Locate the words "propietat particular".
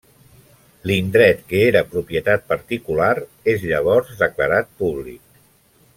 1.91-3.13